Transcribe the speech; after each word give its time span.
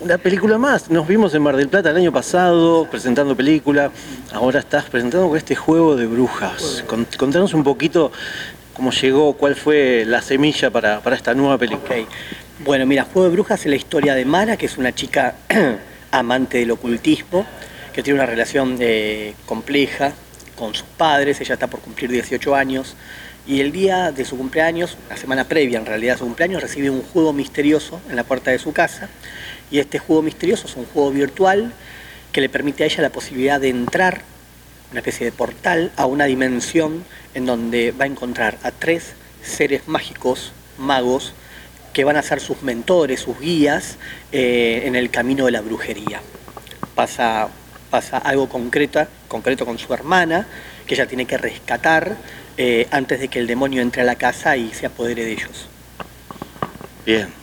una 0.00 0.18
película 0.18 0.58
más. 0.58 0.90
Nos 0.90 1.06
vimos 1.06 1.34
en 1.34 1.42
Mar 1.42 1.56
del 1.56 1.68
Plata 1.68 1.90
el 1.90 1.96
año 1.96 2.12
pasado 2.12 2.86
presentando 2.90 3.36
película. 3.36 3.90
Ahora 4.32 4.60
estás 4.60 4.84
presentando 4.84 5.28
con 5.28 5.36
este 5.36 5.54
juego 5.54 5.96
de 5.96 6.06
brujas. 6.06 6.84
Cont- 6.86 7.16
Contanos 7.16 7.52
un 7.54 7.64
poquito 7.64 8.10
cómo 8.74 8.92
llegó, 8.92 9.34
cuál 9.34 9.56
fue 9.56 10.04
la 10.06 10.22
semilla 10.22 10.70
para, 10.70 11.00
esta 11.14 11.34
nueva 11.34 11.58
película. 11.58 12.00
Ok. 12.00 12.08
Bueno, 12.64 12.84
mira, 12.86 13.04
Juego 13.04 13.28
de 13.28 13.32
Brujas 13.32 13.60
es 13.60 13.66
la 13.66 13.76
historia 13.76 14.14
de 14.14 14.24
Mara, 14.26 14.56
que 14.58 14.66
es 14.66 14.76
una 14.76 14.94
chica 14.94 15.34
amante 16.10 16.58
del 16.58 16.70
ocultismo, 16.72 17.46
que 17.92 18.02
tiene 18.02 18.18
una 18.18 18.26
relación 18.26 18.76
eh, 18.80 19.34
compleja 19.46 20.12
con 20.56 20.74
sus 20.74 20.84
padres. 20.96 21.40
Ella 21.40 21.54
está 21.54 21.66
por 21.68 21.80
cumplir 21.80 22.10
18 22.10 22.54
años. 22.54 22.96
Y 23.46 23.60
el 23.62 23.72
día 23.72 24.12
de 24.12 24.26
su 24.26 24.36
cumpleaños, 24.36 24.98
la 25.08 25.16
semana 25.16 25.44
previa 25.44 25.78
en 25.78 25.86
realidad 25.86 26.16
a 26.16 26.18
su 26.18 26.24
cumpleaños, 26.24 26.60
recibe 26.62 26.90
un 26.90 27.02
juego 27.02 27.32
misterioso 27.32 27.98
en 28.10 28.16
la 28.16 28.24
puerta 28.24 28.50
de 28.50 28.58
su 28.58 28.72
casa. 28.74 29.08
Y 29.70 29.78
este 29.78 29.98
juego 29.98 30.22
misterioso 30.22 30.66
es 30.66 30.76
un 30.76 30.86
juego 30.86 31.10
virtual 31.10 31.72
que 32.32 32.40
le 32.40 32.48
permite 32.48 32.82
a 32.82 32.86
ella 32.86 33.02
la 33.02 33.10
posibilidad 33.10 33.60
de 33.60 33.68
entrar, 33.68 34.22
una 34.90 35.00
especie 35.00 35.26
de 35.26 35.32
portal, 35.32 35.92
a 35.96 36.06
una 36.06 36.24
dimensión 36.24 37.04
en 37.34 37.46
donde 37.46 37.92
va 37.92 38.04
a 38.04 38.08
encontrar 38.08 38.58
a 38.62 38.70
tres 38.70 39.14
seres 39.42 39.86
mágicos, 39.88 40.52
magos, 40.78 41.32
que 41.92 42.04
van 42.04 42.16
a 42.16 42.22
ser 42.22 42.40
sus 42.40 42.62
mentores, 42.62 43.20
sus 43.20 43.38
guías 43.40 43.96
eh, 44.32 44.82
en 44.84 44.96
el 44.96 45.10
camino 45.10 45.46
de 45.46 45.52
la 45.52 45.60
brujería. 45.60 46.20
Pasa, 46.94 47.48
pasa 47.90 48.18
algo 48.18 48.48
concreto, 48.48 49.06
concreto 49.28 49.66
con 49.66 49.78
su 49.78 49.92
hermana, 49.92 50.46
que 50.86 50.94
ella 50.94 51.06
tiene 51.06 51.26
que 51.26 51.38
rescatar 51.38 52.16
eh, 52.56 52.86
antes 52.90 53.20
de 53.20 53.28
que 53.28 53.38
el 53.38 53.46
demonio 53.46 53.82
entre 53.82 54.02
a 54.02 54.04
la 54.04 54.16
casa 54.16 54.56
y 54.56 54.72
se 54.72 54.86
apodere 54.86 55.24
de 55.24 55.32
ellos. 55.32 55.66
Bien. 57.04 57.39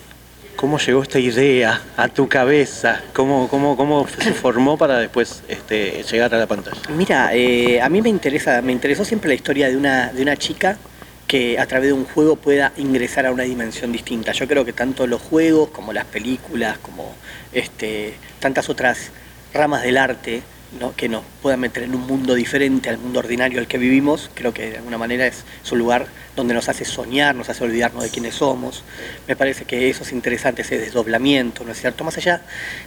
¿Cómo 0.57 0.79
llegó 0.79 1.03
esta 1.03 1.19
idea 1.19 1.83
a 1.95 2.07
tu 2.07 2.27
cabeza? 2.27 3.03
¿Cómo, 3.13 3.47
cómo, 3.47 3.77
cómo 3.77 4.07
se 4.07 4.33
formó 4.33 4.75
para 4.75 4.97
después 4.97 5.43
este, 5.47 6.01
llegar 6.01 6.33
a 6.33 6.39
la 6.39 6.47
pantalla? 6.47 6.81
Mira, 6.89 7.29
eh, 7.35 7.79
a 7.79 7.87
mí 7.89 8.01
me 8.01 8.09
interesa, 8.09 8.63
me 8.63 8.71
interesó 8.71 9.05
siempre 9.05 9.27
la 9.27 9.35
historia 9.35 9.69
de 9.69 9.77
una, 9.77 10.11
de 10.11 10.23
una 10.23 10.35
chica 10.35 10.79
que 11.27 11.59
a 11.59 11.67
través 11.67 11.89
de 11.89 11.93
un 11.93 12.05
juego 12.05 12.37
pueda 12.37 12.73
ingresar 12.77 13.27
a 13.27 13.31
una 13.31 13.43
dimensión 13.43 13.91
distinta. 13.91 14.31
Yo 14.31 14.47
creo 14.47 14.65
que 14.65 14.73
tanto 14.73 15.05
los 15.05 15.21
juegos 15.21 15.69
como 15.69 15.93
las 15.93 16.05
películas, 16.05 16.79
como 16.79 17.13
este, 17.53 18.15
tantas 18.39 18.67
otras 18.67 19.11
ramas 19.53 19.83
del 19.83 19.97
arte 19.97 20.41
¿no? 20.79 20.95
que 20.95 21.09
nos 21.09 21.23
puedan 21.41 21.59
meter 21.59 21.83
en 21.83 21.95
un 21.95 22.05
mundo 22.05 22.35
diferente 22.35 22.89
al 22.89 22.97
mundo 22.97 23.19
ordinario 23.19 23.59
al 23.59 23.67
que 23.67 23.77
vivimos, 23.77 24.29
creo 24.33 24.53
que 24.53 24.71
de 24.71 24.77
alguna 24.77 24.97
manera 24.97 25.25
es, 25.25 25.43
es 25.63 25.71
un 25.71 25.79
lugar 25.79 26.07
donde 26.35 26.53
nos 26.53 26.69
hace 26.69 26.85
soñar, 26.85 27.35
nos 27.35 27.49
hace 27.49 27.63
olvidarnos 27.63 28.03
de 28.03 28.09
quiénes 28.09 28.35
somos. 28.35 28.83
Me 29.27 29.35
parece 29.35 29.65
que 29.65 29.89
eso 29.89 30.03
es 30.03 30.11
interesante, 30.11 30.61
ese 30.61 30.77
desdoblamiento, 30.77 31.63
¿no 31.63 31.71
es 31.71 31.79
cierto? 31.79 32.03
Más 32.03 32.17
allá 32.17 32.41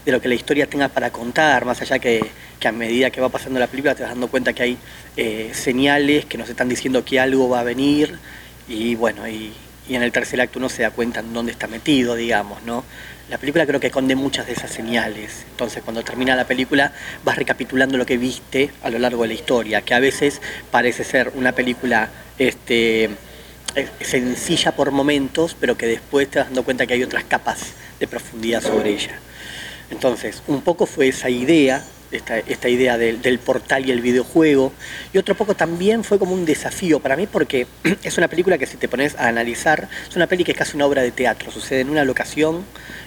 de 0.04 0.12
lo 0.12 0.20
que 0.20 0.28
la 0.28 0.34
historia 0.34 0.66
tenga 0.66 0.88
para 0.88 1.10
contar, 1.10 1.64
más 1.64 1.82
allá 1.82 1.98
que, 1.98 2.24
que 2.58 2.68
a 2.68 2.72
medida 2.72 3.10
que 3.10 3.20
va 3.20 3.28
pasando 3.28 3.58
la 3.58 3.66
película 3.66 3.94
te 3.94 4.02
vas 4.02 4.12
dando 4.12 4.28
cuenta 4.28 4.52
que 4.52 4.62
hay 4.62 4.78
eh, 5.16 5.50
señales 5.52 6.26
que 6.26 6.38
nos 6.38 6.48
están 6.48 6.68
diciendo 6.68 7.04
que 7.04 7.18
algo 7.18 7.48
va 7.48 7.60
a 7.60 7.64
venir 7.64 8.18
y 8.68 8.94
bueno, 8.94 9.26
y, 9.28 9.52
y 9.90 9.96
en 9.96 10.04
el 10.04 10.12
tercer 10.12 10.40
acto 10.40 10.60
uno 10.60 10.68
se 10.68 10.82
da 10.82 10.92
cuenta 10.92 11.18
en 11.18 11.32
dónde 11.32 11.50
está 11.50 11.66
metido, 11.66 12.14
digamos, 12.14 12.62
¿no? 12.62 12.84
La 13.28 13.38
película 13.38 13.66
creo 13.66 13.80
que 13.80 13.88
esconde 13.88 14.14
muchas 14.14 14.46
de 14.46 14.52
esas 14.52 14.70
señales. 14.70 15.44
Entonces, 15.50 15.82
cuando 15.82 16.04
termina 16.04 16.36
la 16.36 16.46
película, 16.46 16.92
vas 17.24 17.36
recapitulando 17.36 17.98
lo 17.98 18.06
que 18.06 18.16
viste 18.16 18.70
a 18.84 18.90
lo 18.90 19.00
largo 19.00 19.22
de 19.22 19.28
la 19.28 19.34
historia, 19.34 19.82
que 19.82 19.94
a 19.94 19.98
veces 19.98 20.40
parece 20.70 21.02
ser 21.02 21.32
una 21.34 21.52
película 21.52 22.08
este, 22.38 23.10
eh, 23.74 23.88
sencilla 24.00 24.76
por 24.76 24.92
momentos, 24.92 25.56
pero 25.58 25.76
que 25.76 25.86
después 25.86 26.30
te 26.30 26.38
vas 26.38 26.46
dando 26.48 26.62
cuenta 26.62 26.86
que 26.86 26.94
hay 26.94 27.02
otras 27.02 27.24
capas 27.24 27.72
de 27.98 28.06
profundidad 28.06 28.62
sobre 28.62 28.90
ella. 28.90 29.18
Entonces, 29.90 30.44
un 30.46 30.62
poco 30.62 30.86
fue 30.86 31.08
esa 31.08 31.30
idea, 31.30 31.84
esta, 32.12 32.68
idea 32.68 32.98
del, 32.98 33.38
portal 33.38 33.86
y 33.86 33.90
el 33.90 34.00
videojuego, 34.00 34.72
y 35.12 35.18
otro 35.18 35.34
poco 35.34 35.54
también 35.54 36.04
fue 36.04 36.18
como 36.18 36.34
un 36.34 36.44
desafío 36.44 37.00
para 37.00 37.16
mí 37.16 37.26
porque 37.26 37.66
es 38.02 38.18
una 38.18 38.28
película 38.28 38.58
que 38.58 38.66
si 38.66 38.76
te 38.76 38.88
pones 38.88 39.14
a 39.16 39.28
analizar, 39.28 39.88
es 40.08 40.16
una 40.16 40.26
peli 40.26 40.44
que 40.44 40.52
es 40.52 40.58
casi 40.58 40.76
una 40.76 40.86
obra 40.86 41.02
de 41.02 41.10
teatro, 41.10 41.50
sucede 41.50 41.80
en 41.80 41.90
una 41.90 42.04
locación, 42.04 42.64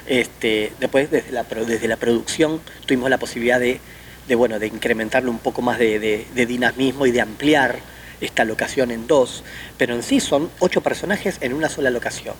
este, 0.08 0.74
después 0.80 1.12
desde 1.12 1.32
la, 1.32 1.44
desde 1.44 1.88
la 1.88 1.98
producción 1.98 2.62
tuvimos 2.86 3.10
la 3.10 3.18
posibilidad 3.18 3.60
de, 3.60 3.80
de, 4.28 4.36
bueno, 4.36 4.60
de 4.60 4.68
incrementarle 4.68 5.30
un 5.30 5.40
poco 5.40 5.62
más 5.62 5.80
de 5.80 6.46
dinamismo 6.48 7.06
y 7.06 7.12
de 7.12 7.22
ampliar 7.22 7.80
esta 8.22 8.46
locación 8.46 8.92
en 8.92 9.08
dos, 9.08 9.44
pero 9.78 9.96
en 9.96 10.04
sí 10.04 10.20
son 10.20 10.50
ocho 10.60 10.82
personajes 10.82 11.38
en 11.42 11.54
una 11.54 11.70
sola 11.70 11.90
locación. 11.90 12.36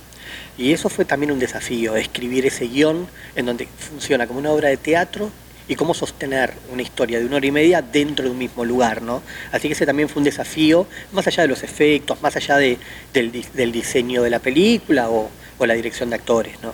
Y 0.58 0.72
eso 0.72 0.90
fue 0.90 1.06
también 1.06 1.32
un 1.32 1.40
desafío, 1.40 1.96
escribir 1.96 2.46
ese 2.46 2.68
guion 2.68 3.08
en 3.36 3.46
donde 3.46 3.68
funciona 3.68 4.28
como 4.28 4.40
una 4.40 4.52
obra 4.52 4.70
de 4.70 4.78
teatro 4.78 5.32
y 5.68 5.76
cómo 5.76 5.94
sostener 5.94 6.54
una 6.72 6.82
historia 6.82 7.20
de 7.20 7.26
una 7.26 7.38
hora 7.38 7.46
y 7.46 7.52
media 7.52 7.82
dentro 7.82 8.26
de 8.26 8.32
un 8.32 8.38
mismo 8.38 8.66
lugar, 8.66 9.02
¿no? 9.02 9.22
Así 9.52 9.68
que 9.68 9.74
ese 9.74 9.86
también 9.86 10.10
fue 10.10 10.20
un 10.20 10.26
desafío, 10.26 10.88
más 11.12 11.26
allá 11.28 11.44
de 11.44 11.48
los 11.50 11.64
efectos, 11.64 12.22
más 12.22 12.36
allá 12.36 12.58
de- 12.58 12.78
del, 13.14 13.32
di- 13.32 13.46
del 13.54 13.72
diseño 13.72 14.22
de 14.24 14.30
la 14.30 14.40
película 14.40 15.10
o, 15.10 15.30
o 15.58 15.66
la 15.66 15.74
dirección 15.74 16.10
de 16.10 16.16
actores, 16.18 16.56
¿no? 16.62 16.74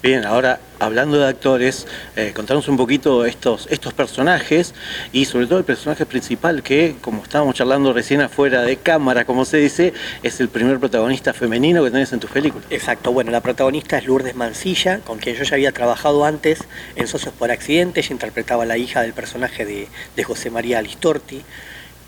Bien, 0.00 0.24
ahora 0.24 0.60
hablando 0.78 1.18
de 1.18 1.26
actores, 1.26 1.88
eh, 2.14 2.30
contanos 2.32 2.68
un 2.68 2.76
poquito 2.76 3.24
estos, 3.24 3.66
estos 3.68 3.92
personajes 3.94 4.72
y 5.12 5.24
sobre 5.24 5.48
todo 5.48 5.58
el 5.58 5.64
personaje 5.64 6.06
principal 6.06 6.62
que, 6.62 6.94
como 7.00 7.24
estábamos 7.24 7.56
charlando 7.56 7.92
recién 7.92 8.20
afuera 8.20 8.62
de 8.62 8.76
cámara, 8.76 9.24
como 9.24 9.44
se 9.44 9.56
dice, 9.56 9.92
es 10.22 10.38
el 10.38 10.50
primer 10.50 10.78
protagonista 10.78 11.32
femenino 11.34 11.82
que 11.82 11.90
tenés 11.90 12.12
en 12.12 12.20
tus 12.20 12.30
películas. 12.30 12.64
Exacto, 12.70 13.10
bueno, 13.10 13.32
la 13.32 13.40
protagonista 13.40 13.98
es 13.98 14.06
Lourdes 14.06 14.36
Mancilla, 14.36 15.00
con 15.00 15.18
quien 15.18 15.34
yo 15.34 15.42
ya 15.42 15.56
había 15.56 15.72
trabajado 15.72 16.24
antes 16.24 16.60
en 16.94 17.08
Socios 17.08 17.34
por 17.34 17.50
Accidente, 17.50 17.98
ella 17.98 18.12
interpretaba 18.12 18.62
a 18.62 18.66
la 18.66 18.78
hija 18.78 19.02
del 19.02 19.14
personaje 19.14 19.64
de, 19.66 19.88
de 20.14 20.22
José 20.24 20.48
María 20.50 20.78
Alistorti, 20.78 21.42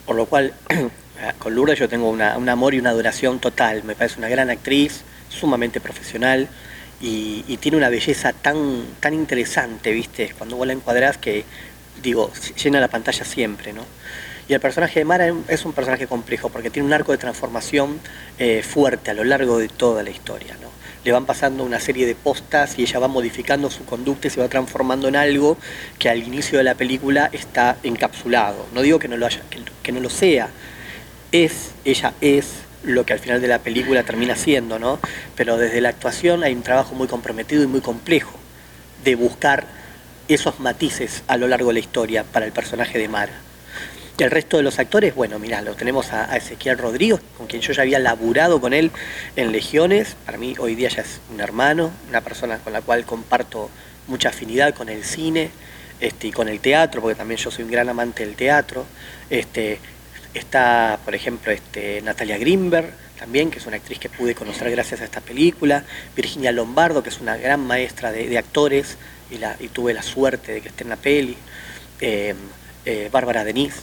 por 0.06 0.14
lo 0.14 0.26
cual 0.26 0.52
con 1.40 1.56
Lourdes 1.56 1.80
yo 1.80 1.88
tengo 1.88 2.08
una- 2.08 2.38
un 2.38 2.48
amor 2.48 2.72
y 2.74 2.78
una 2.78 2.90
adoración 2.90 3.40
total, 3.40 3.82
me 3.82 3.96
parece 3.96 4.18
una 4.20 4.28
gran 4.28 4.48
actriz, 4.48 5.02
sumamente 5.28 5.80
profesional 5.80 6.48
y, 7.00 7.56
tiene 7.58 7.76
una 7.76 7.88
belleza 7.88 8.32
tan, 8.32 8.84
tan 9.00 9.14
interesante, 9.14 9.92
¿viste? 9.92 10.34
Cuando 10.36 10.56
vos 10.56 10.66
la 10.66 10.72
encuadrás 10.72 11.18
que, 11.18 11.44
digo, 12.02 12.30
llena 12.62 12.80
la 12.80 12.88
pantalla 12.88 13.24
siempre, 13.24 13.72
¿no? 13.72 13.84
Y 14.48 14.54
el 14.54 14.60
personaje 14.60 14.98
de 14.98 15.04
Mara 15.04 15.32
es 15.46 15.64
un 15.64 15.72
personaje 15.72 16.08
complejo 16.08 16.48
porque 16.48 16.70
tiene 16.70 16.86
un 16.86 16.92
arco 16.92 17.12
de 17.12 17.18
transformación 17.18 18.00
eh, 18.36 18.64
fuerte 18.64 19.12
a 19.12 19.14
lo 19.14 19.22
largo 19.22 19.58
de 19.58 19.68
toda 19.68 20.02
la 20.02 20.10
historia. 20.10 20.56
¿no? 20.60 20.68
Le 21.04 21.12
van 21.12 21.24
pasando 21.24 21.62
una 21.62 21.78
serie 21.78 22.04
de 22.04 22.16
postas 22.16 22.76
y 22.76 22.82
ella 22.82 22.98
va 22.98 23.06
modificando 23.06 23.70
su 23.70 23.84
conducta 23.84 24.26
y 24.26 24.30
se 24.30 24.40
va 24.40 24.48
transformando 24.48 25.06
en 25.06 25.14
algo 25.14 25.56
que 26.00 26.08
al 26.08 26.20
inicio 26.24 26.58
de 26.58 26.64
la 26.64 26.74
película 26.74 27.30
está 27.32 27.76
encapsulado. 27.84 28.66
No 28.74 28.82
digo 28.82 28.98
que 28.98 29.06
no 29.06 29.16
lo, 29.16 29.26
haya, 29.26 29.40
que 29.84 29.92
no 29.92 30.00
lo 30.00 30.10
sea, 30.10 30.48
es, 31.30 31.70
ella 31.84 32.12
es 32.20 32.46
lo 32.82 33.04
que 33.04 33.12
al 33.12 33.18
final 33.18 33.40
de 33.40 33.48
la 33.48 33.58
película 33.58 34.02
termina 34.02 34.36
siendo, 34.36 34.78
¿no? 34.78 34.98
Pero 35.36 35.56
desde 35.56 35.80
la 35.80 35.90
actuación 35.90 36.44
hay 36.44 36.54
un 36.54 36.62
trabajo 36.62 36.94
muy 36.94 37.08
comprometido 37.08 37.62
y 37.62 37.66
muy 37.66 37.80
complejo 37.80 38.32
de 39.04 39.14
buscar 39.14 39.66
esos 40.28 40.60
matices 40.60 41.22
a 41.26 41.36
lo 41.36 41.48
largo 41.48 41.68
de 41.68 41.74
la 41.74 41.80
historia 41.80 42.24
para 42.24 42.46
el 42.46 42.52
personaje 42.52 42.98
de 42.98 43.08
Mara. 43.08 43.32
El 44.18 44.30
resto 44.30 44.58
de 44.58 44.62
los 44.62 44.78
actores, 44.78 45.14
bueno, 45.14 45.38
mirá, 45.38 45.62
lo 45.62 45.74
tenemos 45.74 46.12
a, 46.12 46.36
Ezequiel 46.36 46.76
Rodríguez, 46.76 47.20
con 47.38 47.46
quien 47.46 47.62
yo 47.62 47.72
ya 47.72 47.82
había 47.82 47.98
laburado 47.98 48.60
con 48.60 48.74
él 48.74 48.90
en 49.34 49.50
Legiones. 49.50 50.14
Para 50.26 50.36
mí 50.36 50.54
hoy 50.58 50.74
día 50.74 50.90
ya 50.90 51.02
es 51.02 51.20
un 51.32 51.40
hermano, 51.40 51.90
una 52.08 52.20
persona 52.20 52.58
con 52.58 52.74
la 52.74 52.82
cual 52.82 53.06
comparto 53.06 53.70
mucha 54.08 54.28
afinidad 54.28 54.74
con 54.74 54.90
el 54.90 55.04
cine 55.04 55.50
este, 56.00 56.28
y 56.28 56.32
con 56.32 56.48
el 56.48 56.60
teatro, 56.60 57.00
porque 57.00 57.14
también 57.14 57.38
yo 57.38 57.50
soy 57.50 57.64
un 57.64 57.70
gran 57.70 57.88
amante 57.88 58.26
del 58.26 58.36
teatro. 58.36 58.84
Este, 59.30 59.80
está, 60.34 60.98
por 61.04 61.14
ejemplo, 61.14 61.52
este, 61.52 62.00
Natalia 62.02 62.38
Grimberg, 62.38 62.92
también, 63.18 63.50
que 63.50 63.58
es 63.58 63.66
una 63.66 63.76
actriz 63.76 63.98
que 63.98 64.08
pude 64.08 64.34
conocer 64.34 64.70
gracias 64.70 65.00
a 65.02 65.04
esta 65.04 65.20
película. 65.20 65.84
Virginia 66.16 66.52
Lombardo, 66.52 67.02
que 67.02 67.10
es 67.10 67.20
una 67.20 67.36
gran 67.36 67.60
maestra 67.60 68.12
de, 68.12 68.38
actores, 68.38 68.96
y, 69.30 69.38
la, 69.38 69.56
y 69.60 69.68
tuve 69.68 69.92
la 69.92 70.02
suerte 70.02 70.52
de 70.52 70.60
que 70.62 70.68
esté 70.68 70.84
en 70.84 70.90
la 70.90 70.96
peli. 70.96 71.36
Eh, 72.00 72.34
eh, 72.86 73.10
Bárbara 73.12 73.44
Denise, 73.44 73.80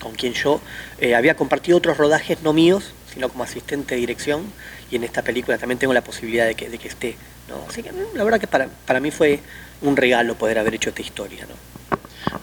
con 0.00 0.14
quien 0.14 0.32
yo 0.32 0.60
eh, 0.98 1.14
había 1.14 1.36
compartido 1.36 1.76
otros 1.76 1.98
rodajes 1.98 2.42
no 2.42 2.54
míos, 2.54 2.94
sino 3.12 3.28
como 3.28 3.44
asistente 3.44 3.94
de 3.94 4.00
dirección, 4.00 4.44
y 4.90 4.96
en 4.96 5.04
esta 5.04 5.22
película 5.22 5.58
también 5.58 5.78
tengo 5.78 5.92
la 5.92 6.02
posibilidad 6.02 6.46
de 6.46 6.54
que, 6.54 6.70
de 6.70 6.78
que 6.78 6.88
esté 6.88 7.16
¿no? 7.48 7.64
Así 7.68 7.82
que 7.82 7.90
la 8.14 8.24
verdad 8.24 8.38
que 8.38 8.46
para, 8.46 8.68
para 8.86 9.00
mí 9.00 9.10
fue 9.10 9.40
un 9.82 9.96
regalo 9.96 10.34
poder 10.36 10.58
haber 10.58 10.74
hecho 10.74 10.90
esta 10.90 11.02
historia. 11.02 11.46
¿no? 11.46 11.54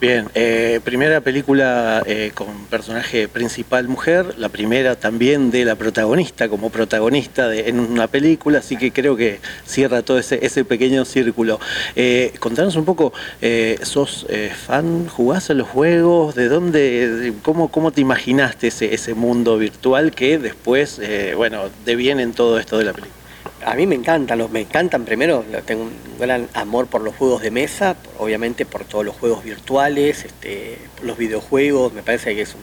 Bien, 0.00 0.28
eh, 0.34 0.80
primera 0.84 1.20
película 1.20 2.02
eh, 2.06 2.30
con 2.34 2.66
personaje 2.66 3.28
principal 3.28 3.88
mujer, 3.88 4.34
la 4.36 4.48
primera 4.50 4.94
también 4.96 5.50
de 5.50 5.64
la 5.64 5.74
protagonista 5.74 6.48
como 6.48 6.70
protagonista 6.70 7.48
de, 7.48 7.68
en 7.68 7.80
una 7.80 8.06
película, 8.06 8.58
así 8.58 8.76
que 8.76 8.92
creo 8.92 9.16
que 9.16 9.40
cierra 9.64 10.02
todo 10.02 10.18
ese, 10.18 10.44
ese 10.44 10.64
pequeño 10.64 11.04
círculo. 11.04 11.60
Eh, 11.94 12.32
contanos 12.40 12.76
un 12.76 12.84
poco, 12.84 13.12
eh, 13.40 13.78
¿sos 13.82 14.26
eh, 14.28 14.50
fan? 14.54 15.08
¿Jugás 15.08 15.50
a 15.50 15.54
los 15.54 15.68
juegos? 15.68 16.34
¿De 16.34 16.48
dónde, 16.48 17.08
de- 17.08 17.32
cómo, 17.42 17.68
cómo 17.68 17.90
te 17.90 18.00
imaginaste 18.02 18.68
ese, 18.68 18.92
ese 18.94 19.14
mundo 19.14 19.56
virtual 19.56 20.12
que 20.12 20.38
después, 20.38 20.98
eh, 21.02 21.32
bueno, 21.36 21.64
deviene 21.84 22.22
en 22.22 22.32
todo 22.32 22.58
esto 22.58 22.76
de 22.78 22.84
la 22.84 22.92
película? 22.92 23.25
A 23.64 23.74
mí 23.74 23.86
me 23.86 23.94
encantan, 23.94 24.38
los, 24.38 24.50
me 24.50 24.60
encantan 24.60 25.04
primero, 25.04 25.44
tengo 25.64 25.84
un 25.84 26.18
gran 26.18 26.48
amor 26.52 26.86
por 26.88 27.00
los 27.00 27.16
juegos 27.16 27.40
de 27.42 27.50
mesa, 27.50 27.96
obviamente 28.18 28.66
por 28.66 28.84
todos 28.84 29.04
los 29.04 29.16
juegos 29.16 29.42
virtuales, 29.44 30.24
este, 30.26 30.78
los 31.02 31.16
videojuegos, 31.16 31.92
me 31.92 32.02
parece 32.02 32.34
que 32.34 32.42
es 32.42 32.54
un, 32.54 32.60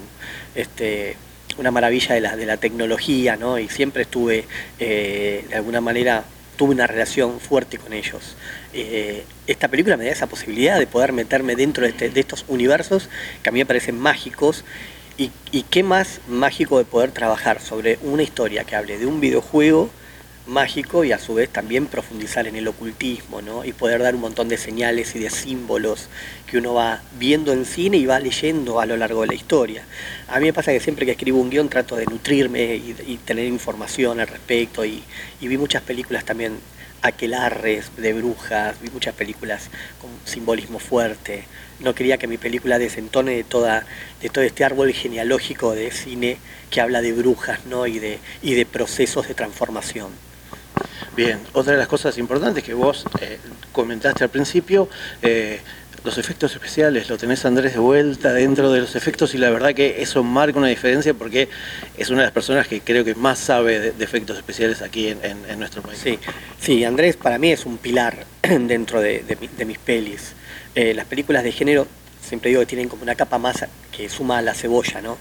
este, 0.56 1.18
una 1.58 1.72
maravilla 1.72 2.14
de 2.14 2.22
la, 2.22 2.36
de 2.36 2.46
la 2.46 2.58
tecnología, 2.58 3.36
¿no? 3.38 3.58
Y 3.58 3.70
siempre 3.70 4.04
estuve, 4.04 4.46
eh, 4.80 5.46
de 5.50 5.56
alguna 5.56 5.82
manera, 5.82 6.26
tuve 6.58 6.74
una 6.76 6.86
relación 6.86 7.40
fuerte 7.40 7.80
con 7.80 7.92
ellos. 7.94 8.36
Eh, 8.74 9.26
esta 9.48 9.68
película 9.70 9.98
me 9.98 10.06
da 10.06 10.12
esa 10.12 10.28
posibilidad 10.28 10.78
de 10.78 10.86
poder 10.86 11.12
meterme 11.12 11.56
dentro 11.56 11.84
de, 11.84 11.90
este- 11.90 12.10
de 12.12 12.20
estos 12.20 12.46
universos 12.48 13.10
que 13.42 13.50
a 13.50 13.52
mí 13.52 13.60
me 13.60 13.66
parecen 13.66 13.98
mágicos. 14.00 14.64
Y, 15.18 15.32
y 15.52 15.64
qué 15.64 15.84
más 15.84 16.22
mágico 16.28 16.78
de 16.80 16.86
poder 16.86 17.12
trabajar 17.12 17.60
sobre 17.62 18.00
una 18.04 18.24
historia 18.24 18.64
que 18.64 18.76
hable 18.76 18.98
de 18.98 19.06
un 19.06 19.20
videojuego 19.20 19.90
mágico 20.46 21.04
y 21.04 21.12
a 21.12 21.20
su 21.20 21.34
vez 21.34 21.50
también 21.50 21.88
profundizar 21.88 22.48
en 22.48 22.56
el 22.56 22.68
ocultismo, 22.68 23.42
¿no? 23.42 23.64
Y 23.64 23.72
poder 23.72 24.02
dar 24.02 24.16
un 24.16 24.22
montón 24.22 24.50
de 24.50 24.58
señales 24.58 25.16
y 25.16 25.20
de 25.20 25.30
símbolos 25.30 26.10
que 26.48 26.58
uno 26.58 26.74
va 26.74 27.02
viendo 27.18 27.54
en 27.54 27.66
cine 27.66 27.98
y 27.98 28.06
va 28.06 28.20
leyendo 28.20 28.80
a 28.80 28.86
lo 28.86 28.98
largo 28.98 29.22
de 29.22 29.28
la 29.28 29.34
historia. 29.34 29.86
A 30.28 30.40
mí 30.40 30.46
me 30.46 30.54
pasa 30.54 30.72
que 30.72 30.80
siempre 30.80 31.06
que 31.06 31.14
escribo 31.14 31.40
un 31.40 31.50
guion 31.50 31.70
trato 31.70 31.96
de 31.96 32.06
nutrirme 32.06 32.76
y, 32.76 33.20
tener 33.26 33.46
información 33.46 34.20
al 34.20 34.28
respecto 34.28 34.84
y, 34.84 35.02
y 35.40 35.48
vi 35.48 35.58
muchas 35.58 35.82
películas 35.82 36.26
también 36.26 36.60
aquelarres 37.02 37.92
de 37.98 38.14
brujas, 38.14 38.82
vi 38.82 38.90
muchas 38.90 39.14
películas 39.14 39.70
con 40.02 40.10
simbolismo 40.26 40.80
fuerte. 40.80 41.46
No 41.80 41.96
quería 41.96 42.18
que 42.18 42.28
mi 42.28 42.38
película 42.38 42.80
desentone 42.80 43.32
de 43.36 43.44
toda 43.44 43.86
de 44.22 44.30
todo 44.30 44.44
este 44.44 44.64
árbol 44.64 44.92
genealógico 44.94 45.74
de 45.74 45.92
cine 45.92 46.38
que 46.70 46.82
habla 46.82 47.02
de 47.02 47.14
brujas, 47.14 47.66
¿no? 47.66 47.88
y 47.88 48.00
de 48.00 48.20
y 48.42 48.54
de 48.56 48.66
procesos 48.66 49.28
de 49.28 49.34
transformación. 49.34 50.12
Bien, 51.16 51.40
otra 51.54 51.74
de 51.74 51.80
las 51.80 51.88
cosas 51.88 52.18
importantes 52.18 52.64
que 52.64 52.74
vos 52.74 53.06
eh, 53.22 53.38
comentaste 53.72 54.24
al 54.24 54.30
principio, 54.30 54.90
eh, 55.22 55.60
los 56.04 56.18
efectos 56.18 56.52
especiales, 56.54 57.10
lo 57.10 57.18
tenés 57.18 57.46
Andrés 57.46 57.74
de 57.74 57.80
vuelta 57.80 58.34
dentro 58.34 58.72
de 58.72 58.82
los 58.82 58.96
efectos 58.96 59.34
y 59.36 59.38
la 59.38 59.50
verdad 59.50 59.74
que 59.74 60.02
eso 60.02 60.24
marca 60.24 60.58
una 60.58 60.68
diferencia 60.68 61.14
porque 61.14 61.48
es 61.98 62.10
una 62.10 62.20
de 62.20 62.26
las 62.26 62.34
personas 62.34 62.68
que 62.68 62.82
creo 62.82 63.06
que 63.06 63.16
más 63.16 63.40
sabe 63.40 63.80
de, 63.80 64.04
efectos 64.04 64.38
especiales 64.38 64.82
aquí 64.82 65.08
en, 65.08 65.60
nuestro 65.60 65.82
país. 65.82 66.00
Sí, 66.04 66.20
sí, 66.60 66.84
Andrés 66.84 67.16
para 67.16 67.38
mí 67.38 67.52
es 67.52 67.66
un 67.66 67.78
pilar 67.78 68.26
dentro 68.42 69.00
de 69.00 69.66
mis 69.66 69.78
pelis. 69.78 70.34
Eh, 70.76 70.96
las 70.96 71.06
películas 71.06 71.44
de 71.44 71.52
género, 71.52 71.88
siempre 72.20 72.50
digo 72.50 72.62
que 72.62 72.66
tienen 72.66 72.90
como 72.90 73.04
una 73.04 73.14
capa 73.14 73.38
más 73.38 73.66
que 73.96 74.10
suma 74.10 74.40
a 74.40 74.42
la 74.42 74.56
cebolla, 74.56 75.02
¿no? 75.02 75.18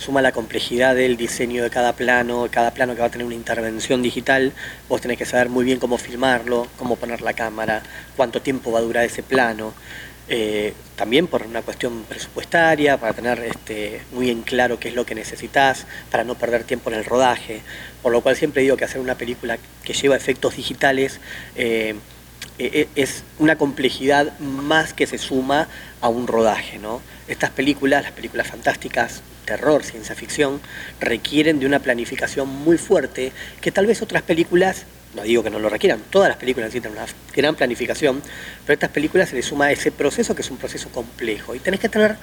Suma 0.00 0.22
la 0.22 0.32
complejidad 0.32 0.94
del 0.94 1.18
diseño 1.18 1.62
de 1.62 1.68
cada 1.68 1.92
plano, 1.92 2.48
cada 2.50 2.70
plano 2.70 2.94
que 2.94 3.02
va 3.02 3.08
a 3.08 3.10
tener 3.10 3.26
una 3.26 3.34
intervención 3.34 4.00
digital, 4.00 4.54
vos 4.88 5.02
tenés 5.02 5.18
que 5.18 5.26
saber 5.26 5.50
muy 5.50 5.62
bien 5.62 5.78
cómo 5.78 5.98
filmarlo, 5.98 6.68
cómo 6.78 6.96
poner 6.96 7.20
la 7.20 7.34
cámara, 7.34 7.82
cuánto 8.16 8.40
tiempo 8.40 8.72
va 8.72 8.78
a 8.78 8.82
durar 8.82 9.04
ese 9.04 9.22
plano. 9.22 9.74
Eh, 10.26 10.72
también 10.96 11.26
por 11.26 11.42
una 11.42 11.60
cuestión 11.60 12.04
presupuestaria, 12.04 12.96
para 12.96 13.12
tener 13.12 13.40
este, 13.40 14.00
muy 14.12 14.30
en 14.30 14.40
claro 14.40 14.80
qué 14.80 14.88
es 14.88 14.94
lo 14.94 15.04
que 15.04 15.14
necesitas, 15.14 15.86
para 16.10 16.24
no 16.24 16.34
perder 16.34 16.64
tiempo 16.64 16.88
en 16.88 16.96
el 16.96 17.04
rodaje. 17.04 17.60
Por 18.00 18.10
lo 18.10 18.22
cual 18.22 18.36
siempre 18.36 18.62
digo 18.62 18.78
que 18.78 18.86
hacer 18.86 19.02
una 19.02 19.16
película 19.16 19.58
que 19.84 19.92
lleva 19.92 20.16
efectos 20.16 20.56
digitales 20.56 21.20
eh, 21.56 21.94
eh, 22.66 22.88
es 22.94 23.24
una 23.38 23.56
complejidad 23.56 24.38
más 24.38 24.92
que 24.92 25.06
se 25.06 25.18
suma 25.18 25.68
a 26.00 26.08
un 26.08 26.26
rodaje. 26.26 26.78
¿no? 26.78 27.00
Estas 27.28 27.50
películas, 27.50 28.02
las 28.02 28.12
películas 28.12 28.46
fantásticas, 28.46 29.22
terror, 29.44 29.82
ciencia 29.82 30.14
ficción, 30.14 30.60
requieren 31.00 31.60
de 31.60 31.66
una 31.66 31.78
planificación 31.78 32.48
muy 32.48 32.78
fuerte 32.78 33.32
que 33.60 33.72
tal 33.72 33.86
vez 33.86 34.02
otras 34.02 34.22
películas 34.22 34.86
no 35.14 35.22
digo 35.22 35.42
que 35.42 35.50
no 35.50 35.58
lo 35.58 35.68
requieran, 35.68 36.00
todas 36.10 36.28
las 36.28 36.38
películas 36.38 36.68
necesitan 36.68 36.92
una 36.92 37.06
gran 37.34 37.56
planificación, 37.56 38.22
pero 38.64 38.74
estas 38.74 38.90
películas 38.90 39.28
se 39.28 39.36
le 39.36 39.42
suma 39.42 39.72
ese 39.72 39.90
proceso 39.90 40.34
que 40.34 40.42
es 40.42 40.50
un 40.50 40.56
proceso 40.56 40.88
complejo 40.90 41.54
y 41.54 41.58
tenés 41.58 41.80
que 41.80 41.88
tener 41.88 42.16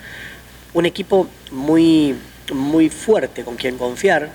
un 0.73 0.85
equipo 0.85 1.27
muy, 1.51 2.15
muy 2.53 2.89
fuerte 2.89 3.43
con 3.43 3.55
quien 3.55 3.77
confiar, 3.77 4.29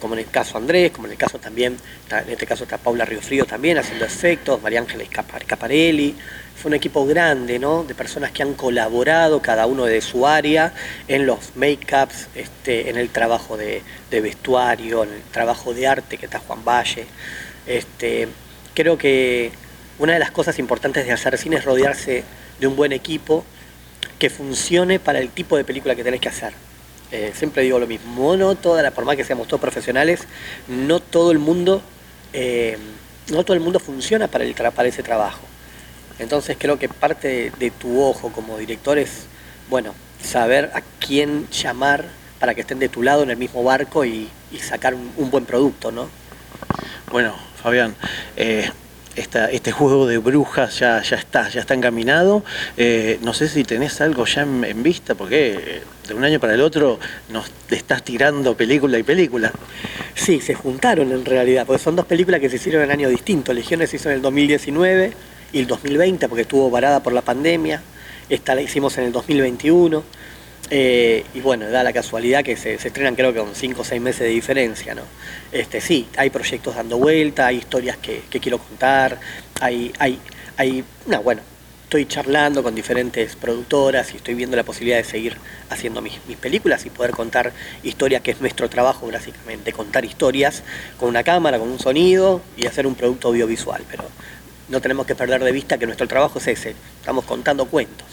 como 0.00 0.14
en 0.14 0.20
el 0.20 0.30
caso 0.30 0.58
Andrés, 0.58 0.90
como 0.90 1.06
en 1.06 1.12
el 1.12 1.18
caso 1.18 1.38
también, 1.38 1.76
en 2.10 2.30
este 2.30 2.46
caso 2.46 2.64
está 2.64 2.78
Paula 2.78 3.04
Riofrío 3.04 3.44
también 3.44 3.78
haciendo 3.78 4.04
efectos, 4.04 4.60
María 4.62 4.80
Ángela 4.80 5.04
Escapa- 5.04 5.44
Caparelli, 5.46 6.16
fue 6.56 6.70
un 6.70 6.74
equipo 6.74 7.06
grande, 7.06 7.58
¿no? 7.58 7.84
De 7.84 7.94
personas 7.94 8.32
que 8.32 8.42
han 8.42 8.54
colaborado, 8.54 9.40
cada 9.40 9.66
uno 9.66 9.84
de 9.86 10.00
su 10.00 10.26
área, 10.26 10.74
en 11.08 11.24
los 11.26 11.54
make-ups, 11.56 12.28
este, 12.34 12.90
en 12.90 12.96
el 12.98 13.08
trabajo 13.10 13.56
de, 13.56 13.82
de 14.10 14.20
vestuario, 14.20 15.04
en 15.04 15.12
el 15.12 15.22
trabajo 15.22 15.72
de 15.72 15.86
arte 15.86 16.18
que 16.18 16.26
está 16.26 16.38
Juan 16.40 16.64
Valle. 16.64 17.06
Este, 17.66 18.28
creo 18.74 18.98
que 18.98 19.52
una 19.98 20.14
de 20.14 20.18
las 20.18 20.30
cosas 20.32 20.58
importantes 20.58 21.06
de 21.06 21.12
hacer 21.12 21.38
cine 21.38 21.56
es 21.56 21.64
rodearse 21.64 22.24
de 22.58 22.66
un 22.66 22.76
buen 22.76 22.92
equipo 22.92 23.44
que 24.18 24.28
funcione 24.28 24.98
para 24.98 25.18
el 25.18 25.30
tipo 25.30 25.56
de 25.56 25.64
película 25.64 25.94
que 25.94 26.04
tenés 26.04 26.20
que 26.20 26.28
hacer. 26.28 26.52
Eh, 27.12 27.32
siempre 27.34 27.62
digo 27.64 27.78
lo 27.80 27.88
mismo, 27.88 28.36
no 28.36 28.54
toda 28.54 28.82
la, 28.82 28.92
por 28.92 29.04
más 29.04 29.16
que 29.16 29.24
seamos 29.24 29.48
todos 29.48 29.60
profesionales, 29.60 30.20
no 30.68 31.00
todo 31.00 31.32
el 31.32 31.40
mundo, 31.40 31.82
eh, 32.32 32.78
no 33.32 33.42
todo 33.44 33.54
el 33.54 33.60
mundo 33.60 33.80
funciona 33.80 34.28
para, 34.28 34.44
el, 34.44 34.54
para 34.54 34.88
ese 34.88 35.02
trabajo. 35.02 35.40
Entonces 36.20 36.56
creo 36.58 36.78
que 36.78 36.88
parte 36.88 37.50
de, 37.58 37.70
tu 37.72 38.00
ojo 38.00 38.30
como 38.30 38.58
director 38.58 38.96
es, 38.98 39.26
bueno, 39.68 39.94
saber 40.22 40.70
a 40.72 40.82
quién 41.04 41.48
llamar 41.50 42.04
para 42.38 42.54
que 42.54 42.60
estén 42.60 42.78
de 42.78 42.88
tu 42.88 43.02
lado 43.02 43.24
en 43.24 43.30
el 43.30 43.36
mismo 43.36 43.64
barco 43.64 44.04
y, 44.04 44.28
sacar 44.60 44.94
un, 44.94 45.30
buen 45.30 45.46
producto, 45.46 45.90
¿no? 45.92 46.08
Bueno, 47.10 47.34
Fabián, 47.62 47.94
eh, 48.36 48.68
esta- 49.14 49.50
este 49.50 49.70
juego 49.72 50.06
de 50.06 50.18
brujas 50.18 50.78
ya, 50.78 51.02
ya 51.02 51.16
está, 51.16 51.48
ya 51.48 51.60
está 51.60 51.74
encaminado. 51.74 52.44
No 53.22 53.32
sé 53.32 53.48
si 53.48 53.64
tenés 53.64 54.00
algo 54.00 54.26
ya 54.26 54.42
en, 54.42 54.82
vista, 54.82 55.14
porque 55.14 55.82
de 56.10 56.16
un 56.16 56.24
año 56.24 56.40
para 56.40 56.54
el 56.54 56.60
otro 56.60 56.98
nos 57.30 57.50
estás 57.70 58.02
tirando 58.02 58.56
película 58.56 58.98
y 58.98 59.02
película. 59.02 59.52
Sí, 60.14 60.40
se 60.40 60.54
juntaron 60.54 61.12
en 61.12 61.24
realidad, 61.24 61.64
porque 61.66 61.82
son 61.82 61.96
dos 61.96 62.04
películas 62.04 62.40
que 62.40 62.50
se 62.50 62.56
hicieron 62.56 62.82
en 62.82 62.90
años 62.90 63.10
distintos. 63.10 63.54
Legiones 63.54 63.90
se 63.90 63.96
hizo 63.96 64.10
en 64.10 64.16
el 64.16 64.22
2019 64.22 65.12
y 65.52 65.58
el 65.60 65.66
2020 65.66 66.28
porque 66.28 66.42
estuvo 66.42 66.68
varada 66.68 67.02
por 67.02 67.12
la 67.12 67.22
pandemia. 67.22 67.80
Esta 68.28 68.54
la 68.54 68.60
hicimos 68.62 68.98
en 68.98 69.04
el 69.04 69.12
2021. 69.12 70.02
Eh, 70.72 71.24
y 71.34 71.40
bueno, 71.40 71.68
da 71.70 71.82
la 71.82 71.92
casualidad 71.92 72.44
que 72.44 72.56
se, 72.56 72.74
estrenan 72.74 73.16
creo 73.16 73.32
que 73.32 73.40
con 73.40 73.54
5 73.54 73.80
o 73.80 73.84
6 73.84 74.00
meses 74.00 74.20
de 74.20 74.28
diferencia, 74.28 74.94
¿no? 74.94 75.02
Este, 75.50 75.80
sí, 75.80 76.06
hay 76.16 76.30
proyectos 76.30 76.76
dando 76.76 76.98
vuelta, 76.98 77.46
hay 77.46 77.56
historias 77.56 77.96
que, 77.96 78.22
quiero 78.40 78.58
contar, 78.58 79.18
hay, 79.60 79.92
hay, 79.98 80.20
hay, 80.56 80.84
no, 81.06 81.22
bueno, 81.22 81.42
estoy 81.90 82.06
charlando 82.06 82.62
con 82.62 82.72
diferentes 82.76 83.34
productoras 83.34 84.14
y 84.14 84.18
estoy 84.18 84.34
viendo 84.34 84.56
la 84.56 84.62
posibilidad 84.62 84.98
de 84.98 85.02
seguir 85.02 85.36
haciendo 85.70 86.00
mis, 86.00 86.20
películas 86.40 86.86
y 86.86 86.90
poder 86.90 87.10
contar 87.10 87.52
historias, 87.82 88.22
que 88.22 88.30
es 88.30 88.40
nuestro 88.40 88.70
trabajo 88.70 89.10
básicamente, 89.10 89.72
contar 89.72 90.04
historias 90.04 90.62
con 91.00 91.08
una 91.08 91.24
cámara, 91.24 91.58
con 91.58 91.68
un 91.68 91.80
sonido 91.80 92.42
y 92.56 92.68
hacer 92.68 92.86
un 92.86 92.94
producto 92.94 93.26
audiovisual. 93.26 93.82
Pero 93.90 94.04
no 94.68 94.80
tenemos 94.80 95.04
que 95.04 95.16
perder 95.16 95.42
de 95.42 95.50
vista 95.50 95.78
que 95.78 95.86
nuestro 95.86 96.06
trabajo 96.06 96.38
es 96.38 96.46
ese, 96.46 96.76
estamos 97.00 97.24
contando 97.24 97.66
cuentos. 97.66 98.06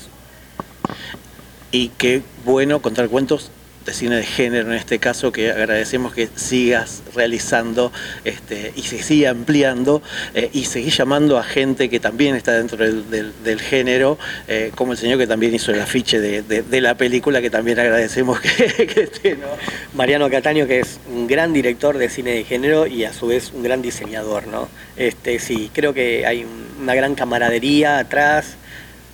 Y 1.71 1.89
qué 1.99 2.23
bueno 2.45 2.81
contar 2.81 3.07
cuentos 3.09 3.51
de 3.87 3.93
cine 3.93 4.17
de 4.17 4.23
género 4.23 4.67
en 4.71 4.77
este 4.77 4.99
caso, 4.99 5.31
que 5.31 5.49
agradecemos 5.49 6.13
que 6.13 6.27
sigas 6.35 7.01
realizando 7.15 7.91
este, 8.25 8.73
y 8.75 8.81
se 8.83 9.01
siga 9.01 9.29
ampliando 9.31 10.01
eh, 10.35 10.49
y 10.51 10.65
seguís 10.65 10.97
llamando 10.97 11.37
a 11.37 11.43
gente 11.43 11.89
que 11.89 11.99
también 12.01 12.35
está 12.35 12.51
dentro 12.51 12.77
del, 12.77 13.09
del- 13.09 13.61
género, 13.61 14.17
eh, 14.49 14.71
como 14.75 14.91
el 14.91 14.97
señor 14.97 15.17
que 15.17 15.25
también 15.25 15.55
hizo 15.55 15.71
el 15.71 15.79
afiche 15.81 16.19
de, 16.19 16.41
de- 16.43 16.81
la 16.81 16.95
película, 16.95 17.41
que 17.41 17.49
también 17.49 17.79
agradecemos 17.79 18.39
que, 18.41 18.87
que 18.93 19.01
esté, 19.03 19.35
¿no? 19.37 19.47
Mariano 19.95 20.29
Cataño, 20.29 20.67
que 20.67 20.81
es 20.81 20.99
un 21.09 21.25
gran 21.25 21.53
director 21.53 21.97
de 21.97 22.09
cine 22.09 22.31
de 22.31 22.43
género 22.43 22.85
y 22.87 23.05
a 23.05 23.13
su 23.13 23.27
vez 23.27 23.51
un 23.53 23.63
gran 23.63 23.81
diseñador, 23.81 24.47
¿no? 24.47 24.67
Este, 24.97 25.39
sí, 25.39 25.71
creo 25.73 25.93
que 25.93 26.25
hay 26.25 26.43
un- 26.43 26.67
una 26.83 26.93
gran 26.93 27.15
camaradería 27.15 27.99
atrás, 27.99 28.57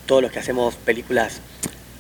todos 0.08 0.22
los 0.24 0.32
que 0.32 0.40
hacemos 0.40 0.76
películas 0.76 1.40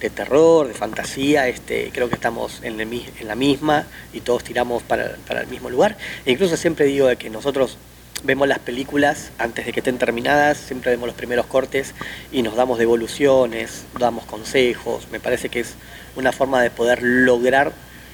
de 0.03 0.09
terror, 0.09 0.67
de 0.67 0.73
fantasía, 0.73 1.47
este, 1.47 1.89
creo 1.93 2.09
que 2.09 2.15
estamos 2.15 2.59
en, 2.61 2.79
el 2.79 2.91
en 3.19 3.27
la 3.27 3.35
misma 3.35 3.85
y 4.13 4.21
todos 4.21 4.43
tiramos 4.43 4.83
para, 4.83 5.15
para 5.27 5.41
el 5.41 5.47
mismo 5.47 5.69
lugar. 5.69 5.97
E 6.25 6.31
incluso 6.31 6.57
siempre 6.57 6.85
digo 6.85 7.07
que 7.17 7.29
nosotros 7.29 7.77
vemos 8.23 8.47
las 8.47 8.59
películas 8.59 9.31
antes 9.37 9.65
de 9.65 9.73
que 9.73 9.79
estén 9.79 9.97
terminadas, 9.97 10.57
siempre 10.57 10.91
vemos 10.91 11.07
los 11.07 11.15
primeros 11.15 11.45
cortes 11.45 11.93
y 12.31 12.41
nos 12.41 12.55
damos 12.55 12.79
devoluciones, 12.79 13.85
damos 13.97 14.25
consejos. 14.25 15.07
Me 15.11 15.19
parece 15.19 15.49
que 15.49 15.61
es 15.61 15.75
una 16.15 16.31
forma 16.31 16.61
de 16.61 16.69
poder 16.69 17.01
lograr 17.01 17.71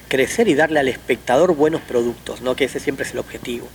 crecer 0.08 0.48
y 0.48 0.54
darle 0.54 0.80
al 0.80 0.88
espectador 0.88 1.54
buenos 1.54 1.80
productos, 1.82 2.40
¿no? 2.40 2.56
que 2.56 2.64
ese 2.64 2.80
siempre 2.80 3.04
es 3.04 3.12
el 3.12 3.18
objetivo. 3.18 3.68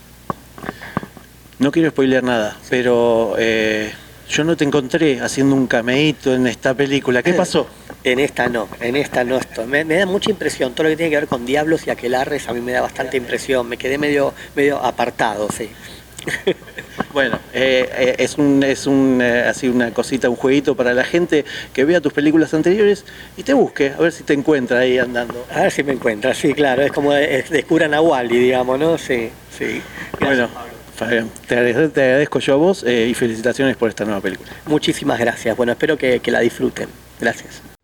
No 1.58 1.70
quiero 1.70 1.90
spoilear 1.90 2.22
nada, 2.22 2.56
pero 2.68 3.34
eh, 3.38 3.92
yo 4.28 4.44
no 4.44 4.56
te 4.56 4.64
encontré 4.64 5.20
haciendo 5.20 5.54
un 5.54 5.66
cameíto 5.66 6.34
en 6.34 6.46
esta 6.46 6.74
película. 6.74 7.22
¿Qué 7.22 7.32
pasó? 7.44 7.66
En 8.06 8.20
esta 8.20 8.48
no, 8.48 8.68
en 8.80 8.94
esta 8.94 9.24
no 9.24 9.36
estoy. 9.36 9.66
Me, 9.66 9.82
da 9.84 10.06
mucha 10.06 10.30
impresión. 10.30 10.72
Todo 10.74 10.84
lo 10.84 10.90
que 10.90 10.96
tiene 10.96 11.10
que 11.10 11.16
ver 11.16 11.26
con 11.26 11.44
Diablos 11.44 11.88
y 11.88 11.90
Aquelarres 11.90 12.46
a 12.46 12.52
mí 12.52 12.60
me 12.60 12.70
da 12.70 12.80
bastante 12.80 13.16
impresión. 13.16 13.68
Me 13.68 13.76
quedé 13.76 13.98
medio, 13.98 14.32
medio 14.54 14.78
apartado, 14.78 15.48
sí. 15.50 15.68
Bueno, 17.12 17.38
eh, 17.52 17.88
eh, 17.92 18.14
es 18.18 18.38
un, 18.38 18.62
es 18.62 18.86
un, 18.86 19.20
eh, 19.22 19.44
así 19.48 19.68
una 19.68 19.90
cosita, 19.92 20.28
un 20.28 20.36
jueguito 20.36 20.76
para 20.76 20.94
la 20.94 21.02
gente 21.02 21.44
que 21.72 21.84
vea 21.84 22.00
tus 22.00 22.12
películas 22.12 22.52
anteriores 22.54 23.04
y 23.36 23.42
te 23.42 23.54
busque, 23.54 23.90
a 23.90 24.00
ver 24.00 24.12
si 24.12 24.22
te 24.22 24.34
encuentra 24.34 24.80
ahí 24.80 24.98
andando. 24.98 25.46
A 25.50 25.62
ver 25.62 25.72
si 25.72 25.82
me 25.82 25.92
encuentra, 25.92 26.34
sí, 26.34 26.52
claro, 26.52 26.82
es 26.82 26.92
como 26.92 27.12
descubran 27.12 27.94
a 27.94 28.02
Wally, 28.02 28.38
digamos, 28.38 28.78
¿no? 28.78 28.98
Sí, 28.98 29.30
sí. 29.56 29.80
bueno, 30.20 30.48
Fabián, 30.94 31.30
te 31.48 31.56
agradezco, 31.56 32.38
yo 32.38 32.54
a 32.54 32.56
vos 32.56 32.84
y 32.86 33.14
felicitaciones 33.14 33.76
por 33.76 33.88
esta 33.88 34.04
nueva 34.04 34.20
película. 34.20 34.50
Muchísimas 34.66 35.18
gracias, 35.18 35.56
bueno, 35.56 35.72
espero 35.72 35.96
que 35.96 36.20
la 36.26 36.40
disfruten. 36.40 36.88
Gracias. 37.18 37.75